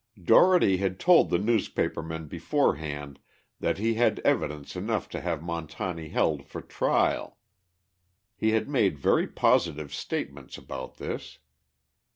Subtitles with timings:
[0.19, 3.19] Dougherty had told the newspaper men beforehand
[3.59, 7.37] that he had evidence enough to have Montani held for trial.
[8.35, 11.37] He had made very positive statements about this.